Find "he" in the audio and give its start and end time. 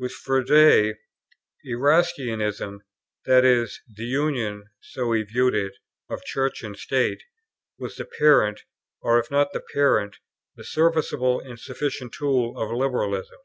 5.12-5.22